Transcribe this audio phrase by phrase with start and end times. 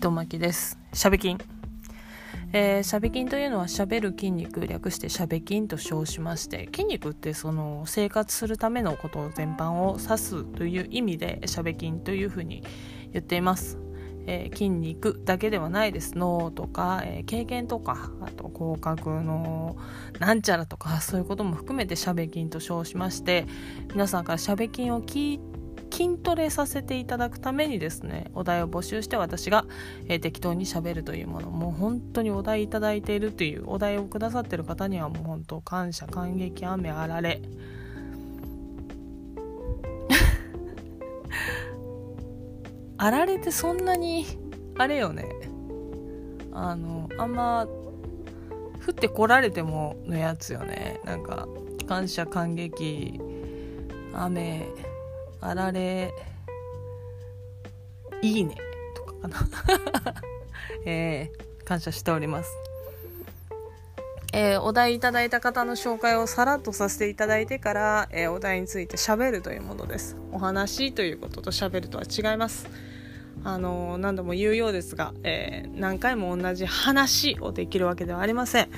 [0.00, 0.78] 糸巻です。
[0.94, 1.36] しゃべ筋
[2.54, 12.64] えー、しゃべ筋というのはしゃべる筋肉略してしゃべ筋と称しまして筋肉ってその生活するためのこと全般を指すという意味でしゃべ筋というふうに
[13.12, 13.78] 言っています。
[14.26, 16.16] えー、筋肉だけではないです。
[16.16, 19.76] 脳とか、えー、経験とかあと口角の
[20.18, 23.44] なんちゃらとかそういうことも含めてしゃべ筋と称しまして
[23.92, 25.40] 皆さんからしゃべ筋を聞い
[26.00, 29.66] 筋トレさせていただくためにですねお題を募集して私が、
[30.08, 37.42] えー、適当にしゃべるというものもう本当にお題いただいているというお題をくださってる方にはもう本当感謝感激雨あられ。
[42.96, 44.24] あられってそんなに
[44.78, 45.28] あれよね。
[46.52, 47.66] あのあんま
[48.86, 50.98] 降ってこられてものやつよね。
[51.04, 51.46] なんか
[51.86, 53.20] 感謝感激
[54.14, 54.66] 雨
[55.40, 56.12] あられ
[58.22, 58.56] いいね
[58.94, 59.36] とかかな。
[60.84, 62.50] えー、感謝しております。
[64.32, 70.16] えー、お題いただいた方の紹介をさらっとさせていただいてから、えー、お題について喋るというものです。
[70.30, 72.68] お話ということと喋るとは違います。
[73.42, 78.68] あの何度も言うようですが、えー、何回も同じ話をできるわけではありません、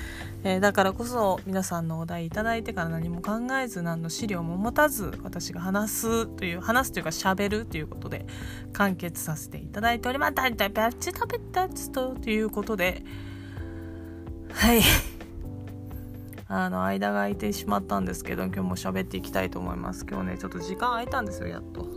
[0.45, 8.25] えー、だからこそ皆さんのお題いただいてから何も考えず何の資料も持たず私が話すという話すというか喋るということで
[8.71, 10.33] 完結させていただいております。
[10.33, 13.03] 大体バッチ食べたちとということで。
[14.51, 14.81] はい。
[16.47, 20.05] あの間が空いてしまったんですけど今日も喋っていきたいと思います。
[20.09, 21.87] 今日ねちょっと時間空いたんですよやっと。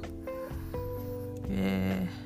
[1.48, 2.25] えー。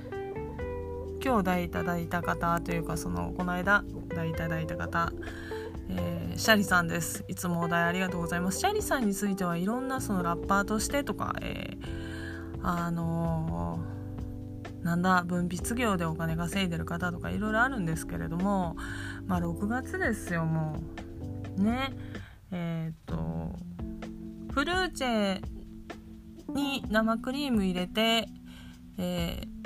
[1.23, 5.13] 今日お題いただいた方というかそのこの間お題いただいた方
[5.93, 7.25] えー、シャリさんです。
[7.27, 8.61] いつもお題ありがとうございます。
[8.61, 18.77] シャリさんについてはいろんなそのラッパーとしてとか、えー、あのー、なんだ分泌業でお金稼いでる方とかいろいろあるんですけれども
[19.27, 20.77] まあ6月ですよも
[21.59, 21.63] う。
[21.63, 21.93] ね。
[22.53, 23.51] えっ、と
[24.53, 25.41] フルーチェ
[26.53, 28.29] に生クリーム入れて、
[28.97, 29.60] えー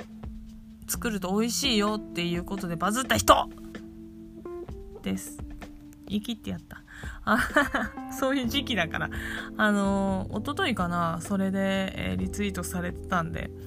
[0.87, 3.49] 作ると美味しいよっていうことでバズった人。
[5.01, 5.37] です。
[6.07, 6.83] 言い切ってやった。
[7.25, 7.39] あ
[8.17, 9.09] そういう時期だから。
[9.57, 13.49] あの一昨日かなそれで、えー、リツイートされてたんで。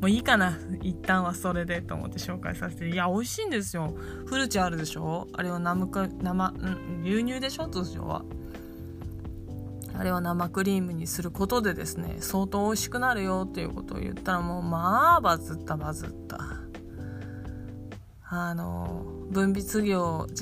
[0.00, 2.88] もういいかな一旦はそれでと思って紹介させて。
[2.88, 3.94] いや美味しいんですよ。
[4.26, 5.28] フルチあるでしょ？
[5.32, 7.68] あれは生か生、うん、牛乳でしょ？
[7.68, 8.24] 通常は。
[10.02, 16.40] あれは生クリームにすることでですね相当美味しくなるよっていうことを言ったらもうまあバズったバズった。
[18.24, 20.40] あの分泌業違う、え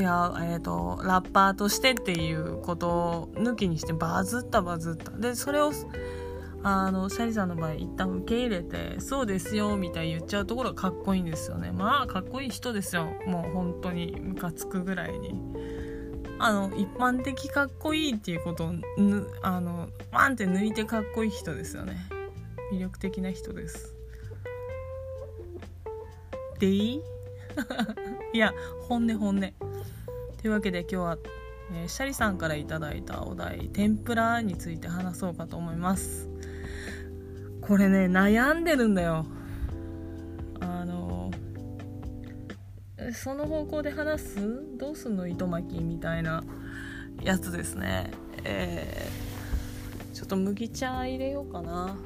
[0.56, 5.10] ーと、ラッパーとしてっていうことを抜きにしてバズったバズった。
[5.10, 5.72] でそれを
[6.62, 11.70] あのシャリさんの場合一旦受け入れてそうですよみたいに言っちゃうところがかっこいいんですよね。
[11.70, 13.12] まあかっこいい人ですよ。
[13.26, 15.34] もう本当にムカつくぐらいに。
[16.42, 18.72] あの一般的かっこいいっていうことを
[19.42, 21.98] あのワンって抜いてかっこいい人ですよね。
[22.72, 23.94] 魅力的な人です。
[26.58, 27.02] でいい？
[28.32, 28.54] いや
[28.88, 29.40] 本音本音。
[29.40, 31.18] というわけで今日は、
[31.74, 36.26] えー、シャリさんから頂いたお題天ぷらについて話そうかと思います。
[37.60, 39.26] これね悩んでるんだよ。
[43.12, 44.38] その方向で話す？
[44.76, 45.26] どうすんの？
[45.26, 46.44] 糸巻きみたいな
[47.22, 48.10] やつですね。
[48.44, 51.96] えー、ちょっと麦茶入れようかな。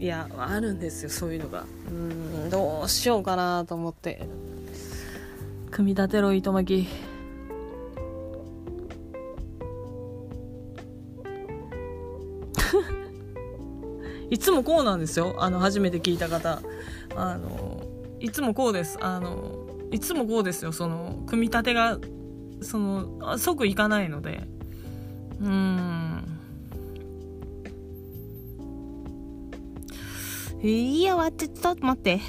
[0.00, 1.64] いやあるんですよそういうのが。
[1.90, 4.26] うんどうしようかなと思って。
[5.70, 6.88] 組み立てろ糸巻き。
[14.30, 15.36] いつもこうなんですよ。
[15.38, 16.62] あの初めて聞いた方。
[17.16, 17.77] あの
[18.20, 18.98] いつもこうです。
[19.00, 20.72] あのいつもこうですよ。
[20.72, 21.98] その組み立てが
[22.60, 24.46] その即いかないので。
[25.40, 26.24] うん。
[30.62, 32.20] いや待ってちょっと待って。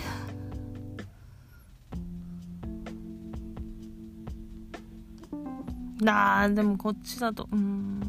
[6.06, 8.09] あーでもこっちだとうん。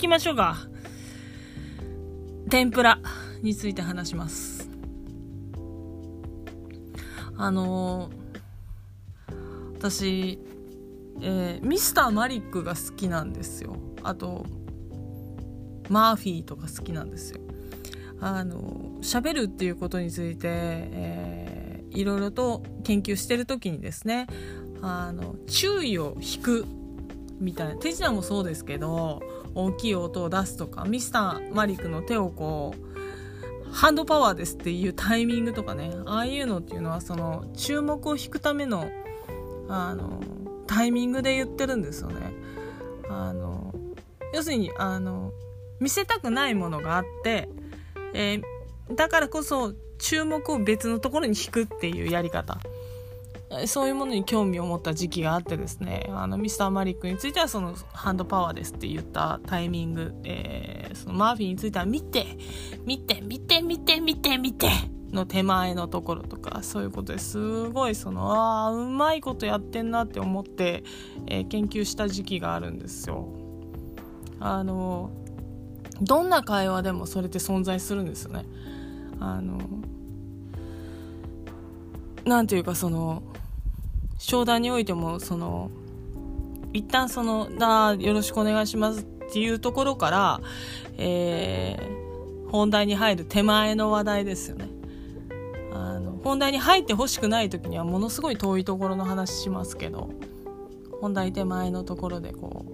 [0.00, 0.56] きましょうか。
[2.48, 2.98] 天ぷら
[3.42, 4.68] について話します。
[7.36, 8.14] あのー、
[9.78, 10.38] 私、
[11.20, 13.76] えー、ミスターマリックが好きなんですよ。
[14.02, 14.46] あと、
[15.90, 17.40] マーフィーとか好きなんですよ。
[18.20, 24.26] あの、喋るっていうことについて、えー、いろいろと研究してる時にですね、
[24.82, 26.66] あの注意を引く
[27.40, 29.22] みたいな手品もそうですけど
[29.54, 38.90] 大きい音を出すとかミスターマリックの手をこうハンドパワーですっていうタイミングとかねああいうのっていうのはその注目を引くための
[39.68, 40.20] あの
[40.66, 42.32] タイミングで言ってるんですよね。
[43.08, 43.74] あの
[44.32, 45.32] 要するにあの
[45.80, 47.48] 見せたくないものがあって、
[48.14, 52.58] えー、だからこそ注目を別のところに引くっていうやり方
[53.66, 62.26] そういうものに興味を持った時期があってですねあのミスターマリックについてはそのハンドパワーですって言ったタイミング、えー、そのマーフィーについては見て
[62.84, 64.68] 見て見て見て見て見て
[65.10, 70.84] の手前のところとかそういうことですごいそのああうまいことやってんなって思って、
[71.26, 73.28] えー、研究した時期があるんですよ。
[74.38, 75.10] あの
[76.00, 78.46] どんな会話でもそれって存在するんですよね。
[79.18, 79.58] あの
[82.24, 83.22] なんていうかその
[84.20, 85.70] 商談においてもその
[86.74, 90.40] 一旦その「だよろしくお願いします」っていうところから、
[90.98, 94.68] えー、本題に入る手前の話題ですよね。
[95.72, 100.10] あの本題に入ってほしくない時にはものすごい遠いところの話しますけど
[101.00, 102.70] 本題手前のところでこう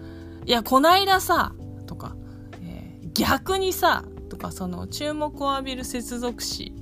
[0.48, 1.52] 「いやこないださ」
[1.86, 2.16] とか、
[2.62, 6.72] えー、逆にさ」とかその注目を浴びる接続詞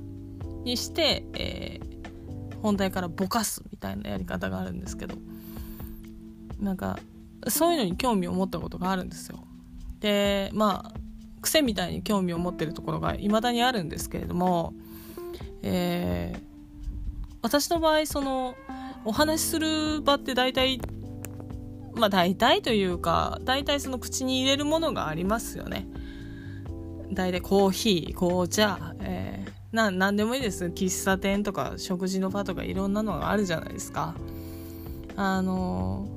[0.63, 1.66] にして、えー、
[2.67, 5.15] 本題からぼかすみたいなやり方があるんですけど
[6.59, 6.99] なんか
[7.47, 9.39] そういうのに興味を持ったことがあるんですよ。
[10.01, 10.99] でまあ
[11.41, 14.73] 癖みたいに興味を持ってるところがいまだにあるんですけれども、
[15.61, 16.41] えー、
[17.41, 18.55] 私の場合その
[19.05, 20.81] お話しする場って大体
[21.93, 25.87] まあ大体というか大体その口に入れるものがありますよね。
[27.13, 30.65] 大体コーヒー紅茶、えーな何でもいいです。
[30.65, 34.15] 喫茶店とか食事の場とかいろんなのがあるじゃないですか。
[35.15, 36.07] あの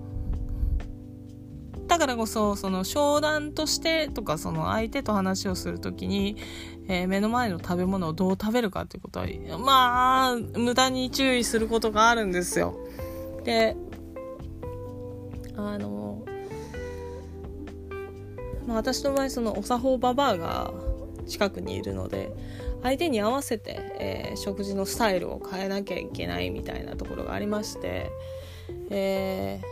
[1.89, 6.37] だからこそその商談としてとかその相手と話をする時に、
[6.87, 9.27] えー、目の前の食べ物をどう食べるかっていうことは
[9.59, 12.77] まあ無駄に注意することがあるんですよ。
[13.45, 13.77] で
[15.57, 16.25] あの
[18.67, 20.73] まあ、私の場合そのお作法ババアが
[21.27, 22.31] 近くにいるので
[22.83, 28.11] 相手に合わせて、えー、食事のスタイルを変えなきゃいけないみたいなところがありまして、
[28.91, 29.67] えー、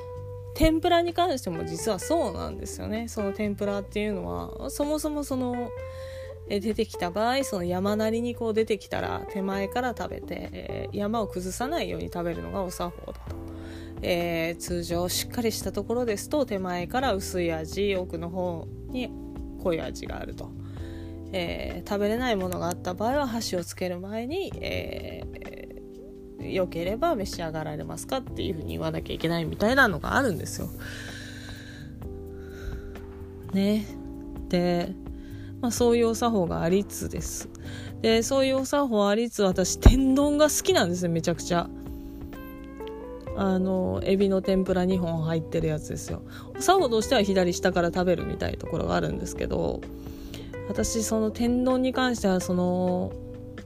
[0.54, 4.26] 天ぷらに関しても実はそうなんですよねその天ぷらっていうの
[4.60, 5.70] はそもそもその
[6.48, 13.36] 出てきた場合その山なりにこう出てきたら手前から食べて、えー、山を崩さないように食べるのがお作法だと。
[14.00, 19.10] えー、通常しっかりしたところですと手前から薄い味奥の方に
[19.60, 20.50] 濃い味があると。
[21.32, 30.68] えー、食べれないものがあった場合は箸をつける前に、えー、よければ召し上がられますかっていうふうに言わなきゃいけないみたいなのがあるんですよ。
[33.52, 33.86] ね。
[34.48, 34.94] で、
[35.60, 37.48] まあ、そういうお作法がありつです。
[38.00, 41.68] で、そういうお作法ありつつ私天丼が好きなんですねめちゃくちゃ。
[43.40, 46.22] あのエビの天ぷら2本入ってるやつですよ
[46.58, 49.80] 作法としては左下から食べるみたいなところがあるんですけど
[50.68, 53.12] 私その天丼に関してはその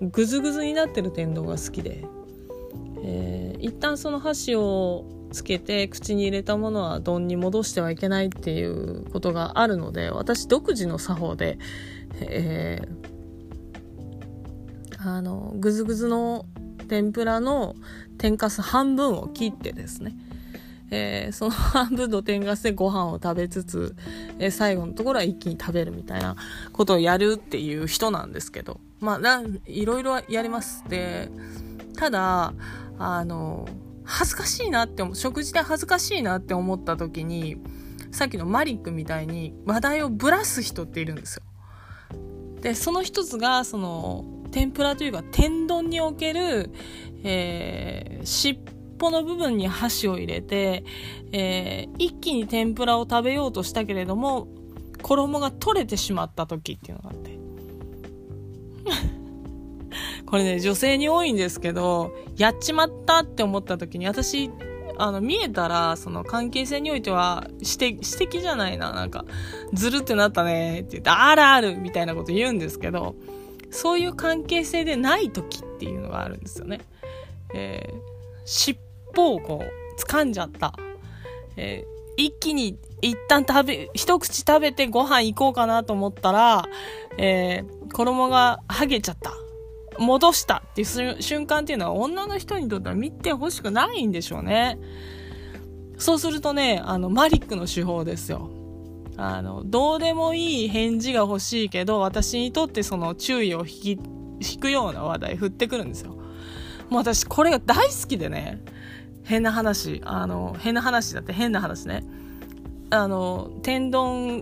[0.00, 2.04] グズグズになってる天丼が好きで、
[3.02, 11.58] えー、一旦その箸をつけて口に入れたものは丼に戻してはいけないっていうことがあるので私独自の作法で、
[12.20, 16.46] えー、あのグズグズの
[16.88, 17.74] 天ぷらの
[18.18, 20.14] 天かす半分を切ってですね。
[20.94, 23.96] えー、その半分の天かすでご飯を食べつつ、
[24.38, 26.36] えー、最後のところは一気に食べるみたいな
[26.72, 30.84] ことをやるっていう人なんですけど、まあ、いろいろやります。
[30.88, 31.30] で、
[31.96, 32.52] ただ、
[32.98, 33.66] あの、
[34.04, 37.56] 恥ずかしいなって思、食事で恥ずかしいなって思った時に、
[38.10, 41.42] さっきのマリックみたいに話題をぶらす人っているんですよ。
[42.60, 46.70] で、その一つが、その、天ぷらというか天丼における、
[47.24, 48.60] えー、尻
[49.02, 50.84] ぽの部分に箸を入れて、
[51.32, 54.46] えー、一気に天ぷらを食べようとしたけれども、
[55.02, 57.38] 衣が取れてしまった時っていうのがあって。
[60.24, 64.52] これね、女性に多いんですけど、やっちまったって思った時に、私、
[64.98, 69.24] あの、見えたら、その関係性においては、指摘、指摘じゃないな、なんか、
[69.72, 73.16] ずるってなったねって言って、あるあるみたいなこと言うんですけど、
[73.72, 76.82] そういう関係性でない時っていうのがあるんですよね。
[77.52, 78.00] えー、
[78.44, 78.78] 尻
[79.16, 80.74] 尾をこう、掴んじゃった。
[81.56, 86.64] えー、一気に一旦食べ、一口食べてご飯行こうかなと思ったら、
[87.18, 89.32] えー、衣が剥げちゃった。
[89.98, 94.78] 戻したっていう瞬間っていうのは女の人にとっては見てほしくないんでしょうね。
[95.98, 98.50] そうするとね、あの、マリックの手法ですよ。
[99.16, 106.12] あの、どうでもいい返事が欲しいけど、私にとってその注意を引き、引くような話題振ってくるんですよ。
[106.88, 108.62] もう私これが大好きでね、
[109.24, 112.04] 変な話、あの、変な話だって変な話ね。
[112.90, 114.40] あの、天丼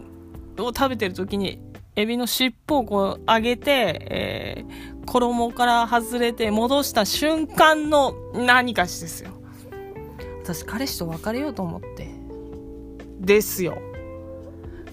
[0.58, 1.60] を食べてる時に、
[1.96, 9.30] エビの尻尾をこう上げて、えー、衣から外れて戻した瞬間の何かしですよ。
[10.42, 12.08] 私彼氏と別れようと思って。
[13.20, 13.78] ですよ。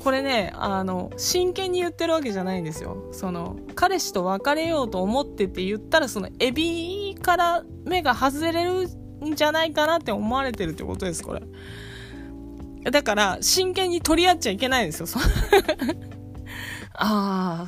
[0.03, 3.09] これね、あの、真剣に言ってるわけじゃないんですよ。
[3.11, 8.87] その、彼氏と別れようと思ってって言ったら、その、エビから目が外れる
[9.25, 12.91] んじゃないかなって思われてるってことです、これ。
[12.91, 15.07] だから、真剣に取り合っちゃいけないんですよ。
[16.93, 17.67] あ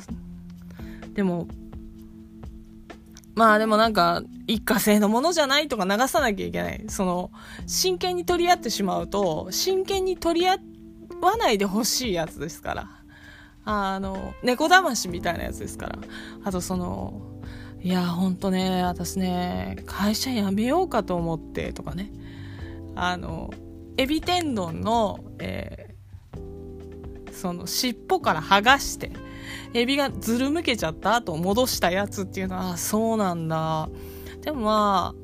[1.14, 1.46] でも、
[3.34, 6.84] まあでもなんか、一過性のものじゃないとか流さなきゃいけない。
[6.88, 7.30] その、
[7.66, 10.56] 真剣に取り合ってしまうと、真剣に取り合
[11.20, 12.88] わないでほしいやつですから。
[13.64, 15.98] あの、猫騙しみたいなやつですから。
[16.44, 17.22] あとその、
[17.82, 22.12] いや、ほんとね、私ね、会社辞めようかと思ってとかね。
[22.94, 23.50] あの、
[23.96, 29.12] エビ天丼の、えー、その尻尾から剥がして、
[29.72, 33.88] エビがずるむけちゃった後戻したやつっていうのは、そうなんだ。
[34.42, 35.14] でもま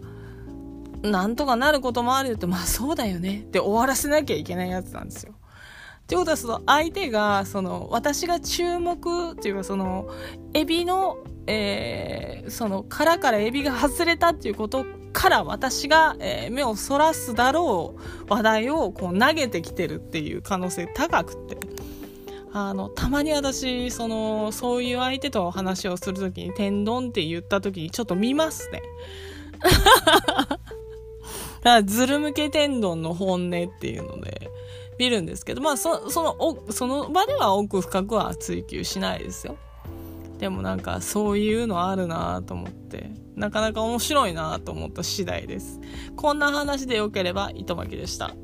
[1.02, 5.34] あ、なんとかなることもあるよって、まあそうだよねって終わらせなきゃいけないやつなんですよ。
[5.34, 10.08] ってことはその相手が、その私が注目っていうかその、
[10.54, 21.56] エビの、えー、その殻からエビが外れたっていうことから私が、えー、目をそらすだろう話題をこう投げてきてるっていう可能性高くて。
[22.58, 28.80] あの、たまに私、その、そういう相手と話をするときに、天丼って言ったときにちょっと見ますね。
[29.60, 30.58] だか
[31.62, 34.50] らずるむけ天丼の本音っていうので、
[34.98, 39.58] 見るんですけど、まあ、そその、その場では奥深くは追求しないですよ。
[40.38, 45.80] でもなんかそういうのあるなと思って、なかなか面白いなと思った次第です。
[46.16, 48.34] こんな話でよければ糸巻でした。